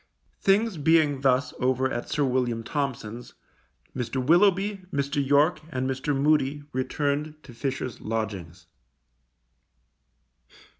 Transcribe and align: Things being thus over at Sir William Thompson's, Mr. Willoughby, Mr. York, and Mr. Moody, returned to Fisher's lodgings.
Things 0.39 0.77
being 0.77 1.21
thus 1.21 1.53
over 1.59 1.87
at 1.91 2.09
Sir 2.09 2.23
William 2.23 2.63
Thompson's, 2.63 3.35
Mr. 3.95 4.15
Willoughby, 4.15 4.81
Mr. 4.91 5.23
York, 5.23 5.61
and 5.69 5.87
Mr. 5.87 6.19
Moody, 6.19 6.63
returned 6.73 7.35
to 7.43 7.53
Fisher's 7.53 8.01
lodgings. 8.01 8.65